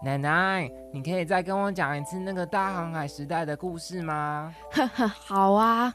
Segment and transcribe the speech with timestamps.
[0.00, 4.54] 奶奶，你可以再跟我讲一次那个大航海时代的故事吗？
[4.70, 5.92] 呵呵，好啊。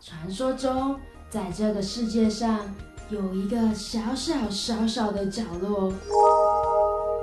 [0.00, 0.98] 传说中，
[1.30, 2.60] 在这个世界上
[3.08, 5.92] 有一个小小小小的角落，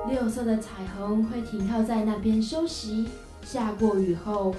[0.08, 3.10] 六色的彩虹会停靠在那边休息。
[3.44, 4.56] 下过雨后，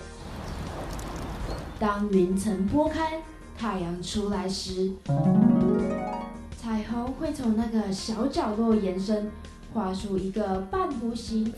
[1.79, 3.23] 当云层拨开，
[3.59, 4.93] 太阳出来时，
[6.59, 9.33] 彩虹会从那个小角落延伸。
[9.77, 11.53] 画出一个半弧形，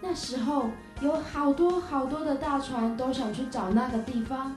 [0.00, 0.68] 那时候
[1.00, 4.52] 有好多好多的大船都想去找那个地方，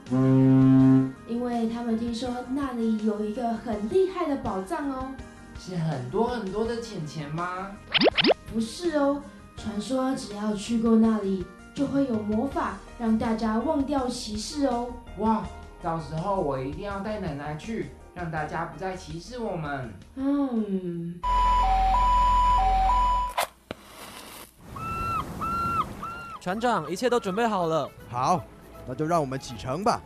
[1.28, 5.14] 因为他们听说那里有一个很厉害的宝藏哦。
[5.56, 7.70] 是很多很多的钱钱吗？
[8.52, 9.22] 不是哦，
[9.56, 14.88] 传说只要去过那里，就会有魔法让大家忘掉歧视哦。
[15.18, 15.44] 哇，
[15.80, 19.94] 到时候我一定要带奶奶去，让大家不再歧视我们。
[20.16, 21.20] 嗯。
[26.46, 27.90] 船长，一切都准备好了。
[28.08, 28.40] 好，
[28.86, 30.00] 那就让我们启程吧。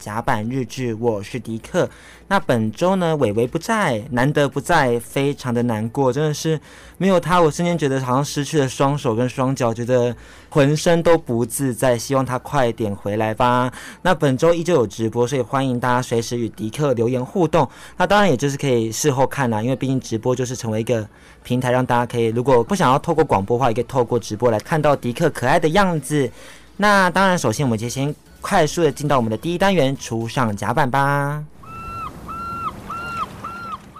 [0.00, 1.88] 甲板日志，我是迪克。
[2.28, 6.58] 那本周呢，伟伟不在，难得不在，非常的难过，真的是
[6.96, 10.14] 没有他，我瞬间觉得好像失去了双手跟双脚，觉得
[10.48, 11.98] 浑身都不自在。
[11.98, 13.70] 希望他快点回来吧。
[14.02, 17.68] 那本周依旧有直播，所以欢迎大家随时与迪克留言互动。
[17.98, 21.06] 那当然也就是可以事后看啦，因为毕竟直播就是成为一个
[21.42, 26.30] 平台，让大家可以如果不想要透过广播的话，也可以透过直播来看到迪克可爱的样子。
[26.76, 28.14] 那当然，首先我们就先。
[28.40, 31.44] 快速的进到我们的第一单元，初上甲板吧。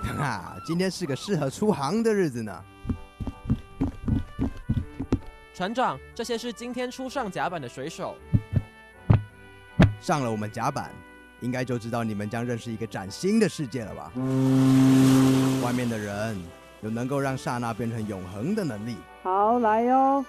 [0.03, 2.65] 哈、 啊，今天是个适合出航的日子呢。
[5.55, 8.17] 船长，这些是今天初上甲板的水手。
[10.01, 10.91] 上了我们甲板，
[11.41, 14.11] 应该就知道你们将认识一个崭新的世界了吧？
[15.63, 16.37] 外面的人
[16.81, 18.97] 有能够让刹那变成永恒的能力。
[19.23, 20.25] 好，来哟。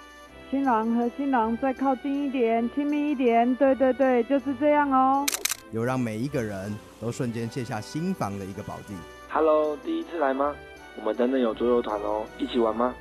[0.52, 3.56] 新郎和新郎再靠近一点，亲密一点。
[3.56, 5.24] 对对对，就是这样哦。
[5.70, 6.70] 有让每一个人
[7.00, 8.92] 都瞬间卸下心防的一个宝地。
[9.30, 10.54] Hello，第一次来吗？
[10.98, 12.94] 我们等等有桌游团哦，一起玩吗？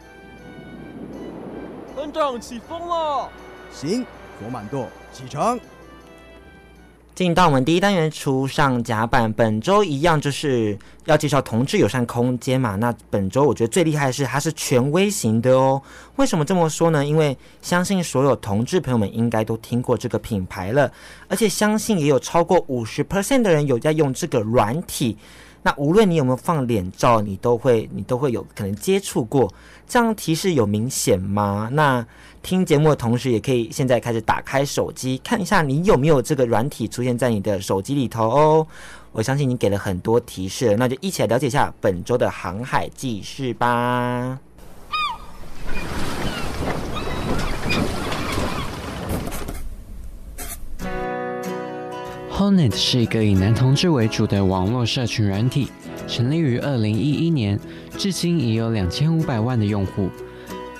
[1.94, 3.29] 班长起风了。
[3.69, 4.06] 行，
[4.39, 5.59] 左满舵，启程。
[7.13, 9.31] 进到我们第一单元，初上甲板。
[9.33, 12.75] 本周一样就是要介绍同志友善空间嘛。
[12.77, 15.81] 那本周我觉得最厉害的是它是权威型的哦。
[16.16, 17.05] 为什么这么说呢？
[17.05, 20.89] 因为相信所有同志朋友们应该都听过这个品牌了，
[21.27, 25.17] 而且相信也有超过五十 percent 的人有在用这个软体。
[25.63, 29.51] 那无论你有没有放脸照，你都会你都会有可能接触过。
[29.88, 31.69] 这样提示有明显吗？
[31.73, 32.05] 那
[32.41, 38.67] 听节目的同时，也可以现在开始打开手机看一下，你有没有这个软体出现在你的手机里头哦。
[39.11, 44.39] 我相信你给了很多提示，那就一起来了解一下本周的航海记事吧。
[52.41, 55.68] Hornet 是一个以男同志为主的网络社群软体，
[56.07, 57.59] 成立于二零一一年，
[58.00, 60.09] 至今已有两千五百万的用户。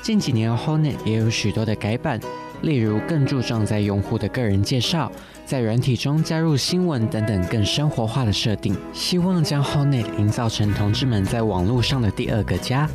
[0.02, 2.20] 近几年，Hornet 也有许多的改版，
[2.64, 5.12] 例如更注重在用户的个人介绍，
[5.46, 12.90] 在软体中加入新闻等等更生活化的设定，希望将 Hornet 营造成同志们在网络上的第二个家。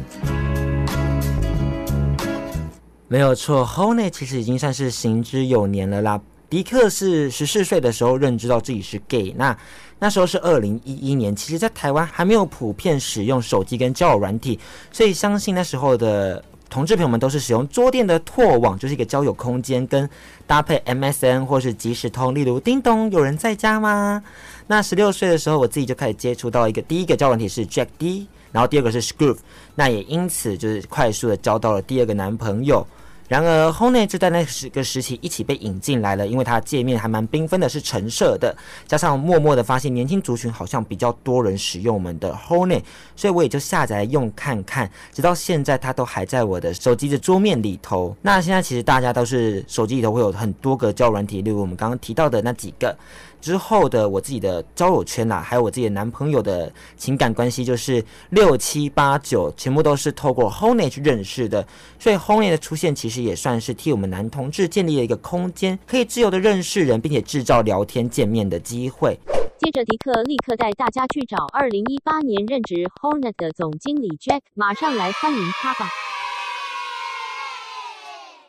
[3.06, 6.21] 没有错，Hornet 其实已经算是行之有年了啦。
[6.48, 9.56] 迪克是十四岁的时候认知到自己是 gay，那
[9.98, 14.58] 那时候是二零一一年，其实在台湾还没有普遍使用手机跟交友软体，
[14.92, 20.08] 所以相信那时候的同志朋友们都是使用桌电的拓网，就是一个交友空间，跟
[20.46, 24.22] 搭配 MSN 或是即时通，例如叮咚，有人在家吗？
[24.68, 29.38] 那十六岁的时候，我自己就开始接触到一个第一个交友软体是 Jack D，然后第二个是 Scruff，
[29.74, 32.86] 那也因此就是快速的交到了第二个男朋友。
[33.28, 38.56] 然而，Hone 就在那十个时期一起被引进来了，因为它界面还蛮缤纷的，是橙色的，
[38.87, 42.81] 加上默默的发现年轻族群好像比较多人使用我们的 Hone，
[43.16, 48.17] 所以我也就下载用看看，直到现在它都还在我的手机的桌面里头。
[48.23, 52.96] 那现在其实大家都是手机里头会有很多个交软体，例如我们刚刚提到的那几个。
[53.38, 61.64] 之后的我自己的交友圈呐、还有我自己的男朋友的情感关系，就是六七八九，全部都是透过 Hone 去认识的。
[61.96, 69.18] 所以 Hone 的出现，其实也算是替我们男同志建立了一个空间，可以自由的认识人，并且制造聊天见面的机会。
[69.58, 75.88] 接着，迪克立刻带大家去找2018年任职 Hornet 的总经理 Jack，马上来欢迎他吧。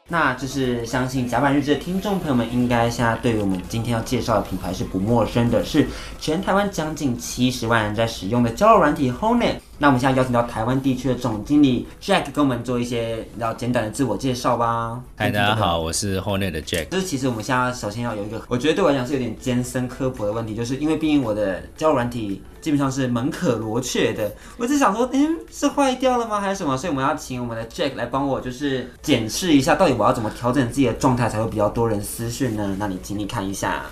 [0.09, 5.87] 那就是相信甲板日志的听众朋友们，应该现在对于我们今天要介绍的品牌是不陌生的，是
[6.19, 9.55] 全台湾将近七十万人在使用的交友软体 Hornet。
[9.79, 14.99] 那我们现在邀请到台湾地区的总经理 Jack 跟我们做一些然后简短的自我介绍吧。
[15.15, 16.89] 嗨，大家好，我是 Hornet 的 Jack。
[16.89, 26.75] 就是其实我们现在首先要有一个，我觉得对我来讲是有点艰深科普的问题，就是因为毕竟我的交友软体基本上是门可罗雀的，我只想说，嗯，是坏掉了吗，还是什么？
[26.75, 32.75] 所以我们要请我们的 Jack 来帮我，就是检视一下，到底我要怎么调整自己的状态，才会比较多人私讯呢？
[32.79, 33.83] 那你请你看一下。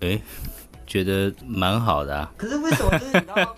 [0.00, 0.20] 诶。
[0.92, 3.56] 觉得蛮好的啊，可是为什么就是你知道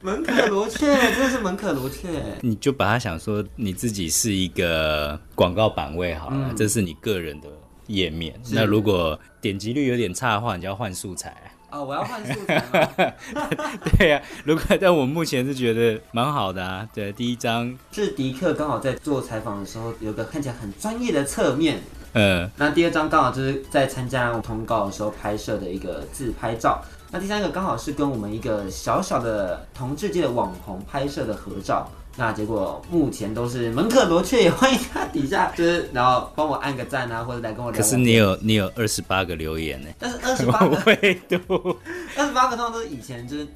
[0.00, 2.08] 门可罗雀，真的是门可罗雀。
[2.40, 7.46] 你就把它想说你自己是一个广告版位好了，嗯、这是你个人的
[7.86, 8.34] 页面。
[8.50, 11.30] 那如果点击率有点差的话，你就要换素材
[11.70, 11.84] 啊、哦！
[11.84, 13.14] 我要换素材。
[13.96, 16.88] 对呀、啊，如果但我目前是觉得蛮好的啊。
[16.92, 21.80] 对，第一张是迪克刚好在做采访的时候，有个看起来很专业的侧面。
[22.14, 26.82] 嗯，那第二张刚好就是在参加通告的时候拍摄的一个自拍照。
[27.10, 31.90] 那第三个刚好是跟我们一个小小的同志界的网红拍摄的合照。
[32.14, 37.82] 那结果目前都是门可罗雀，也欢迎他底下就是然后帮我按个赞啊，或者来跟我聊聊。
[37.82, 39.88] 可是你有你有二十八个留言呢？
[39.98, 41.38] 但是二十八 个回读，
[42.18, 43.46] 二十八个通常都是以前就是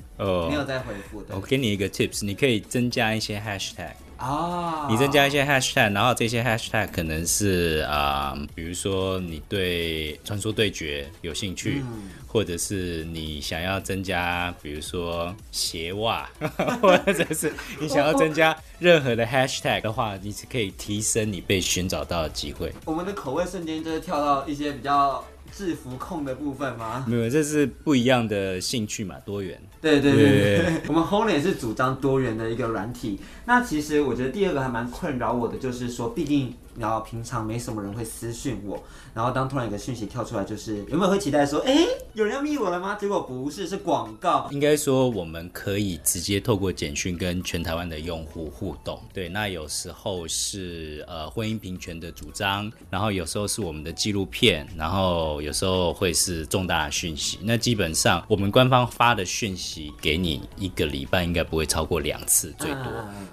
[0.48, 1.34] 没有再回复的。
[1.36, 3.92] 我给你一个 tips，你可以增加一些 hashtag。
[4.16, 4.90] 啊，oh.
[4.90, 16.28] 你增加一些 hashtag，然后这些 hashtag 可能是啊、呃，比如说你对传说对决有兴趣，嗯、或者是你想要增加，比如说鞋袜，
[16.80, 22.72] 或者是你想要增加任何的 hashtag 的话，你是可以提升你被寻找到的机会。
[22.84, 25.22] 我们的口味瞬间就是跳到一些比较
[25.56, 27.06] 制服控的部分吗？
[27.08, 29.58] 没有，这是不一样的兴趣嘛，多元。
[29.80, 33.18] 对对对对，对， 我们 Hornet 也是主张多元的一个软体。
[33.46, 38.82] 那其实我觉得第二个还蛮困扰我的，就是说，毕竟然后平常没什么人会私讯我，
[39.14, 42.96] 然后当突然有个讯息跳出来，就是有没有会期待说，哎，有人要密我了吗？
[43.00, 44.48] 结果不是，是广告。
[44.50, 49.00] 应该说我们可以直接透过简讯跟全台湾的用户互动。
[49.12, 57.38] 对，那有时候是呃婚姻平权的主张，然后有时候是我们的纪录片，然后有时候会是重大的讯息。
[57.42, 62.84] 那基本上我们官方发的讯息给你一个礼拜应该不会超过两次，最多。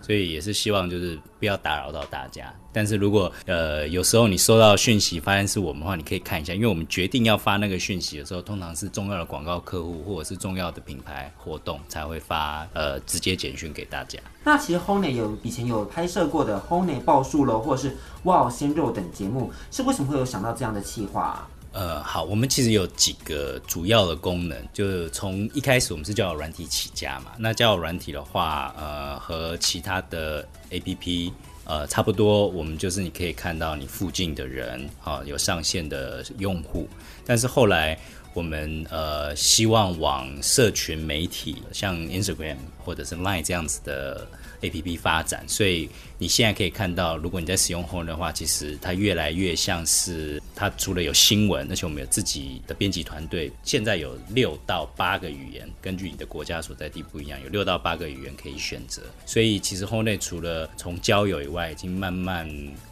[0.01, 14.19] 所以也是希望就是不要打扰到大家，但是如果呃有时候你收到讯息发现是我们的话，你可以看一下，因为我们决定要发那个讯息的时候，通常是重要的广告客户或者是重要的品牌活动才会发呃直接简讯给大家。
[14.43, 21.47] 那其实 Hornet 有以前有拍摄过的 Hornet 报树喽，或者是哇鲜肉等节目，是为什么会有想到这样的企划啊？
[21.71, 27.31] 呃，好，我们其实有几个主要的功能，就是从一开始我们是交友软体起家嘛。
[27.37, 31.31] 那交友软体的话，呃，和其他的 APP
[31.65, 36.87] 呃差不多，我们就是你可以看到你附近的人，啊、有上线的用户。
[37.25, 37.97] 但是后来
[38.33, 44.27] 我们呃希望往社群媒体，像 Instagram 或者是 Line 这样子的。
[44.63, 59.01] A P P 发展，所以你现在可以看到，如果你在使用 Horn 的话，其实它越来越像是它除了有新闻，而且我们有自己的编辑团队，现在有六到八个语言，根据你的国家所在地不一样，有六到八个语言可以选择。
[59.25, 62.49] 所以其实 Horn 除了从交友以外，已经慢慢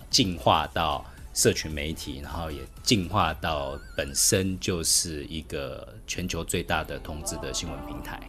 [0.09, 8.19] 进化到社群媒体，然后也进化到本身就是一个全球最大的同志的新闻平台。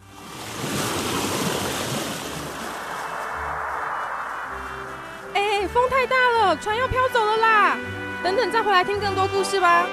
[5.73, 7.75] 风太大了，船要飘走了啦！
[8.23, 9.87] 等等再回来听更多故事吧。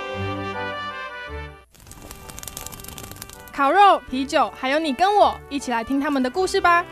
[3.50, 6.85] 烤肉、啤酒，还有你跟我一起来听他们的故事吧。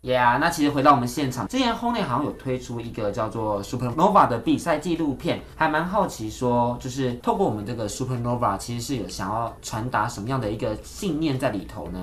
[0.00, 12.02] Yeah，那其实回到我们现场，之前 Hornet 好像有推出一个叫做 Supernova 的比赛纪录片，还蛮好奇说，就是透过我们这个 Supernova，其实是有想要传达什么样的一个信念在里头呢？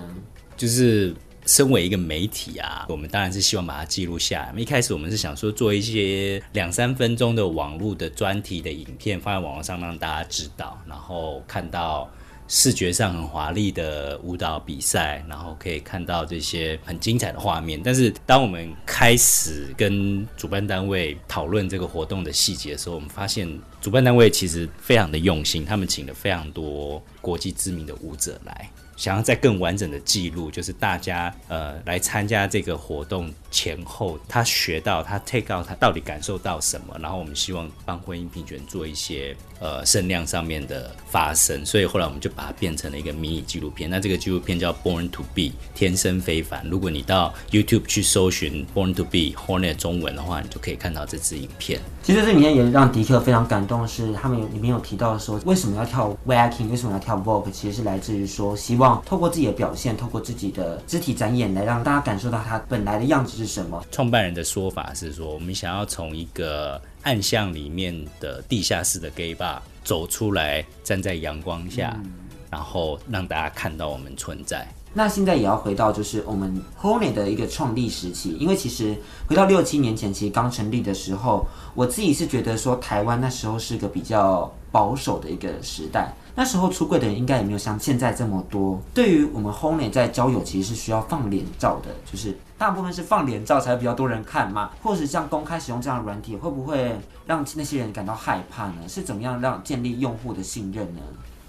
[0.55, 1.15] 就是。
[1.45, 4.59] 身为一个媒体啊，我们当然是希望把它记录下来。
[4.59, 12.09] 一开始我们是想说做一些两三分钟的网络的专题的影片，放在网络上让大家知道，然后看到
[12.47, 17.81] 视觉上很华丽的舞蹈比赛，然后可以看到这些很精彩的画面。
[17.83, 23.47] 但是当我们开始跟主办单位讨论这个活动的细节的时候，我们发现
[23.81, 28.69] 主办单位其实非常的用心，他们请了非常多国际知名的舞者来。
[29.01, 43.87] 想要再更完整的记录，就是大家呃来参加这个活动前后，他学到他 take out 他到底感受到什么，然后我们希望帮婚姻平权做一些呃声量上面的发声，所以后来我们就把它变成了一个迷你纪录片。
[43.89, 46.65] 那这个纪录片叫 Born to Be 天生非凡。
[46.67, 51.79] 如果你到 YouTube 去搜寻 Born to Be Hornet 中文的话，你就可以看到这支影片。
[52.03, 58.81] 其实这里面也让迪克非常感动的是，他们里面有提到说，为什么要跳 Waacking，为什么要跳 Vogue，其实是来自于说希。
[58.81, 63.83] 望透过自己的表现，透过自己的肢体展演来让大家感受到他本来的样子是什么。
[63.91, 72.11] 创办人的说法是说，我们想要从一个暗巷里面的地下室的 gay bar 走出来，站在阳光下，嗯、
[72.51, 74.67] 然后让大家看到我们存在。
[74.93, 78.95] 那现在也要回到就是我们 Hornet 的一个创立时期，因为其实
[79.25, 88.81] 回到六七年前，其实刚成立的时候，我自己是觉得说台湾那时候是个比较保守的一个时代，那时候出柜的人应该也没有像现在这么多。
[88.93, 96.95] 对于我们 Hornet 在交友，其实是需要放脸照的，就是大部分是放脸照才会比较多人看嘛，或是像公开使用这样的软体，会不会
[97.25, 98.87] 让那些人感到害怕呢？
[98.87, 101.01] 是怎么样让建立用户的信任呢？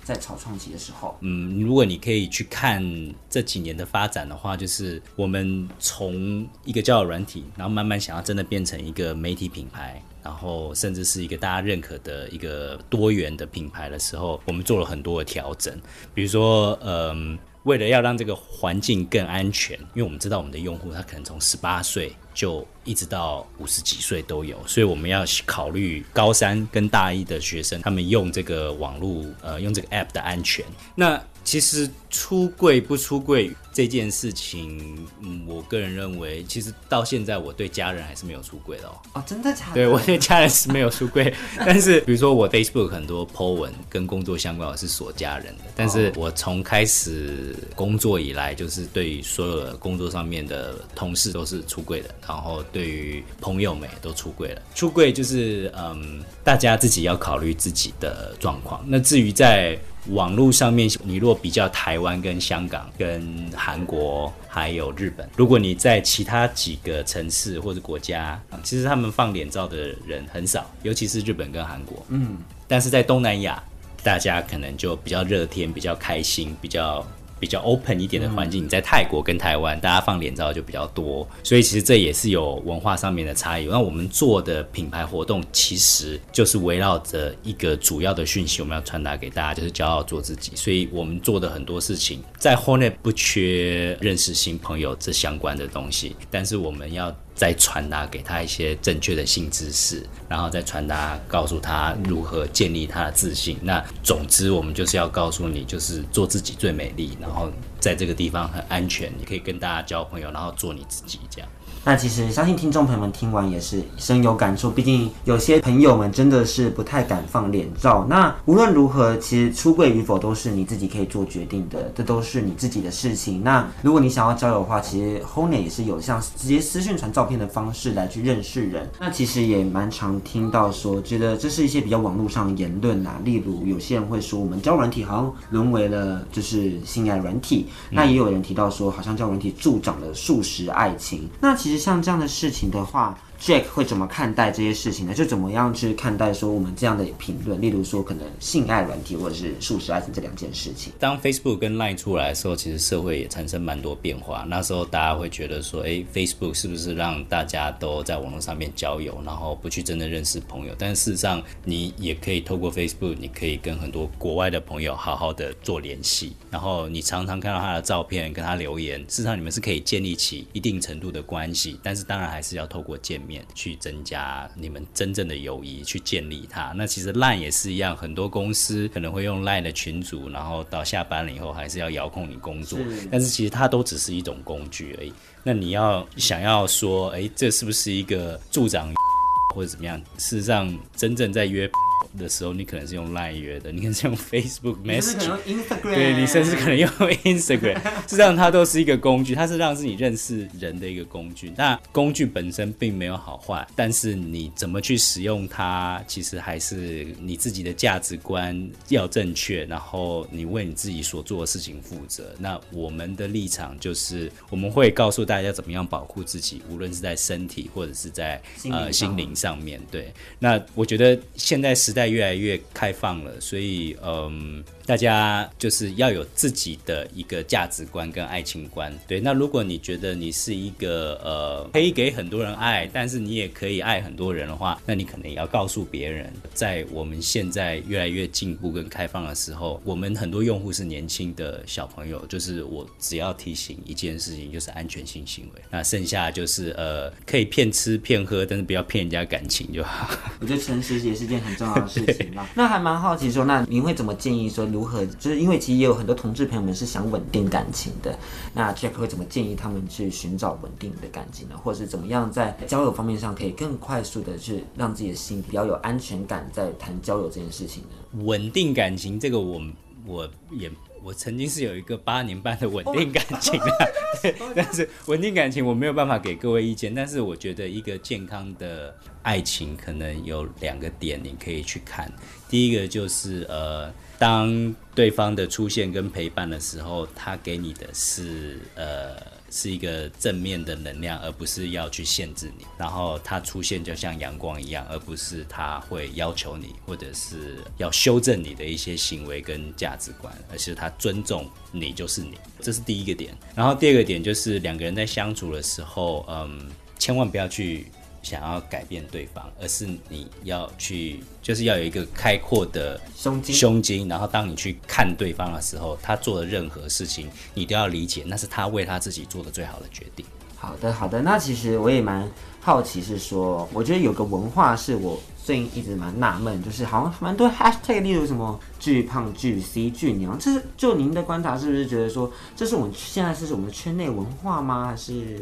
[0.05, 2.83] 在草创期的时候，嗯，如果你可以去看
[3.31, 15.77] 这几年的发展的话，就是我们从一个交友软体，然后慢慢想要真的变成一个媒体品牌，然后甚至是一个大家认可的一个多元的品牌的时候，我们做了很多的调整，
[16.15, 17.39] 比如说，嗯。
[17.65, 30.67] 为了要让这个环境更安全，因为我们知道我们的用户他可能从十八岁就一直到五十几岁都有，所以我们要考虑高三跟大一的学生他们用这个网络呃用这个 app 的安全。
[30.97, 38.93] 那其实出柜不出柜这件事情，嗯，我个人认为，其实到现在我对家人还是没有出柜的哦。
[39.15, 39.75] 哦，真的假的？
[39.75, 45.65] 对，我对家人是没有出柜， 但是比如说我 Facebook 很多 po 文跟工作相关，我是锁家人的。
[45.75, 54.63] 但是我从开始工作以来，就是对于所有的工作上面的同事都是出柜的，然后对于朋友们也都出柜了。
[54.75, 58.85] 出柜就是嗯，大家自己要考虑自己的状况。
[58.87, 59.79] 那至于在
[60.09, 72.05] 网络上面，你若比较台湾跟香港、跟韩国还有日本，如果你在其他几个城市或者国家，其实他们放脸照的人很少，尤其是日本跟韩国。
[72.09, 73.63] 嗯，但是在东南亚，
[74.03, 77.07] 大家可能就比较热天、比较开心、比较。
[77.43, 83.67] 比较 open 一点的环境，你在泰国跟台湾，大家放脸照就比较多，所以其实这也是有文化上面的差异。
[83.67, 90.53] 那我们做的品牌活动，其实就是围绕着一个主要的讯息，我们要传达给大家，就是骄傲做自己。
[90.55, 97.13] 所以我们做的很多事情，在 Hornet 不缺认识新朋友这相关的东西，但是我们要。
[97.43, 103.59] 再传达给他一些正确的性知识，然后再传达告诉他如何建立他的自信。
[103.61, 111.49] 那总之，我们就是要告诉你，就是做自己最美丽，然后在这个地方很安全，你可以跟大家交朋友，然后做你自己这样。
[111.85, 118.07] 那其实相信听众朋友们听完也是深有感触，毕竟有些朋友们真的是不太敢放脸照。
[118.09, 123.43] 那无论如何，其实出柜与否都是你自己可以做决定的，这都是你自己的事情。
[123.43, 128.89] 那如果你想要交友的话，其实 Hornet 也是有像直接私讯传照片的方式来去认识人。
[129.01, 141.29] 那其实也蛮常听到说，觉得这是一些比较网络上的言论啊，例如有些人会说我们交软体好像沦为了就是性爱软体，那也有人提到说好像交软体助长了素食爱情。
[141.41, 141.72] 那其实。
[141.79, 143.17] 像这样的事情的话。
[143.43, 145.13] Jack 会怎么看待这些事情呢？
[145.13, 150.93] 就怎么样去看待说我们这样的评论，例如说可能性爱软体或者是速食爱情这两件事情。
[151.01, 154.47] 当 Facebook 跟 Line 出来的时候，其实社会也产生蛮多变化。
[154.49, 160.73] 那时候大家会觉得说，诶，Facebook 是不是让大家都在网络上面交友，然后不去真的认识朋友？
[160.79, 166.37] 但事实上，你也可以透过 Facebook，你可以跟很多国外的朋友好好的做联系。
[166.49, 171.77] 然后你常常看到他的照片，跟他留言，事实上你们是可以建立起一定程度的关系。
[171.83, 173.32] 但是当然还是要透过见面。
[173.55, 176.73] 去增加你们真正的友谊，去建立它。
[176.77, 182.79] 那其实 Line 也是一样，很多公司可能会用 Line 的群组，然后到下班了以后还是要遥控你工作。
[183.11, 185.13] 但是其实它都只是一种工具而已。
[185.45, 188.93] 那你要想要说，哎，这是不是一个助长
[189.55, 190.01] 或者怎么样？
[190.19, 191.71] 事实上，真正在约。
[192.19, 195.37] 的时候，你可能是用 Line 约的，你可能是用 Facebook Message，
[195.83, 201.53] 对，你甚至可能用 Instagram，实际上它都是一个工具，它是让自己认识人的一个工具。
[201.57, 212.35] 那工具本身并没有好坏，但是你怎么去使用它，其实还是你自己的价值观要正确，然后你为你自己所做的事情负责。
[212.39, 218.39] 那我们的立场就是，我们会告诉大家怎么样保护自己，无论是在身体或者是在
[218.71, 219.81] 呃心灵上面。
[219.91, 222.02] 对，那我觉得现在时代。
[222.07, 224.63] 越来越开放了，所以嗯。
[224.87, 229.21] 大家就是要有自己的一个价值观跟爱情观，对。
[229.21, 250.11] 那如果你觉得你是一个呃可以给很多人爱，但是你也可以爱很多人的话，那你可能也要告诉别人，在我们现在越来越进步跟开放的时候，我们很多用户是年轻的小朋友，就是我只要提醒一件事情，就是安全性行为，那剩下就是呃可以骗吃骗喝，但是不要骗人家感情就好。
[250.41, 252.49] 我觉得诚实也是件很重要的事情嘛。
[252.57, 254.67] 那还蛮好奇说，那您会怎么建议说？
[254.73, 258.19] 如何，就是因为其实也有很多同志朋友们是想稳定感情的，
[258.55, 261.57] 那 Jack 会怎么建议他们去寻找稳定的感情呢？
[261.57, 268.25] 或者是怎么样在交友方面上可以更快速的去让自己的心比较有安全感，在谈交友这件事情呢？
[268.25, 269.61] 稳定感情这个我，
[270.07, 270.71] 我我也。
[271.05, 276.95] 我曾经是有一个八年半的稳定感情的， 对，但是稳定感情我没有办法给各位意见。
[276.95, 282.09] 但是我觉得一个健康的爱情可能有两个点你可以去看。
[282.49, 289.17] 第一个就是呃，当对方的出现跟陪伴的时候，他给你的是呃。
[289.55, 292.65] 是一个正面的能量，而不是要去限制你。
[292.79, 302.39] 然后他出现就像阳光一样，而不是他会要求你，或者是要修正你的一些行为跟价值观，而是他尊重你就是你。
[302.61, 303.37] 这是第一个点。
[303.55, 307.89] 然后第二个点就是两个人在相处的时候，嗯，千万不要去。
[308.23, 314.09] 想要改变对方，而是你要去，就是要有一个开阔的胸襟，胸襟。
[314.09, 320.25] 然后当你去看对方的时候，他做的任何事情，你都要理解，那是他为他自己做的最好的决定。
[320.57, 321.21] 好的，好的。
[321.23, 334.87] 那其实我也蛮好奇，是说，我觉得有个文化是我最近一直蛮纳闷，就是好像蛮多 hashtag，例如什么巨胖、巨 C、巨娘，这是就您的观察，是不是觉得说，这是我们现在是我们圈内文化吗？
[334.87, 335.41] 还是？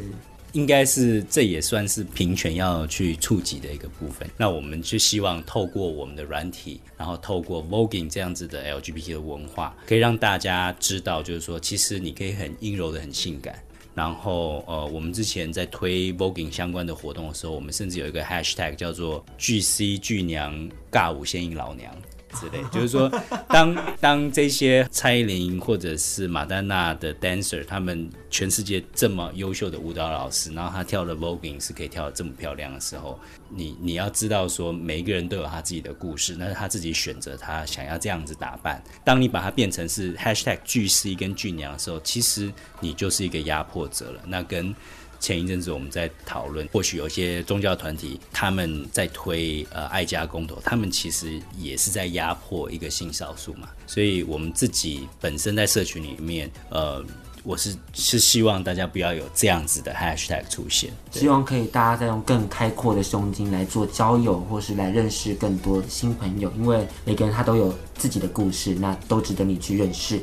[0.53, 4.29] 应该是，这也算是平权要去触及的一个部分。
[4.37, 13.63] 那我们就希望透过我们的软体，然后透过 Voguing 这样子的 LGBT 的文化，可以让大家知道，就是说，其实你可以很阴柔的、很性感。
[13.93, 21.95] 然后，呃，我们之前在推 Voguing 相关的活动的时候，我们甚至有一个 Hashtag 叫做巨 C 巨娘尬舞先赢老娘。
[22.35, 23.11] 之类， 就是说，
[23.49, 33.19] 当当这些蔡依林或者是马丹娜的 dancer，他们全世界这么优秀的舞蹈老师，然后他跳的 voguing 是可以跳得这么漂亮的时候，
[33.49, 38.83] 你你要知道说，每一个人都有他自己的故事，那是他自己选择他想要这样子打扮。
[39.05, 44.21] 当你把它变成是 hashtag 巨 C 跟巨娘的时候，其实你就是一个压迫者了。
[44.27, 44.75] 那跟
[45.21, 53.69] 前一阵子我们在讨论，或许有些宗教团体他们在推呃爱家公投，他们其实也是在压迫一个性少数嘛。
[53.87, 57.05] 所以我们自己本身在社群里面，呃，
[57.43, 70.21] 我是是希望大家不要有这样子的 hashtag 出现，希望可以大家再用更开阔的胸襟来做交友，或是来认识更多新朋友，因为每个人他都有自己的故事，那都值得你去认识。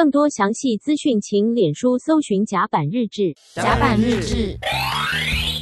[0.00, 3.34] 更多详细资讯，请脸书搜寻“甲板日志”。
[3.52, 4.56] 甲板日志，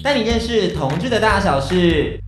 [0.00, 2.22] 带你认识同志的大小事。